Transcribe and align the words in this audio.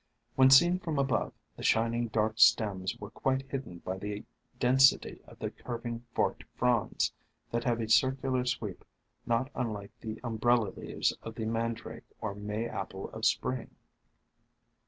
When 0.35 0.49
seen 0.49 0.79
from 0.79 0.97
above, 0.97 1.31
the 1.57 1.61
shining 1.61 2.07
dark 2.07 2.39
stems 2.39 2.97
were 2.97 3.11
quite 3.11 3.47
hidden 3.51 3.77
by 3.85 3.99
the 3.99 4.23
density 4.59 5.21
of 5.27 5.37
the 5.37 5.51
curving 5.51 6.05
forked 6.15 6.43
fronds, 6.55 7.13
that 7.51 7.65
have 7.65 7.79
a 7.79 7.87
circular 7.87 8.43
sweep 8.45 8.83
not 9.27 9.51
un 9.53 9.73
like 9.73 9.91
the 9.99 10.19
umbrella 10.23 10.69
leaves 10.75 11.15
of 11.21 11.35
the 11.35 11.45
Mandrake 11.45 12.07
or 12.19 12.33
May 12.33 12.67
Apple 12.67 13.11
of 13.11 13.25
Spring. 13.25 13.75